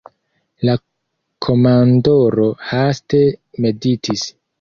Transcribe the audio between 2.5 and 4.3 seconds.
haste meditis.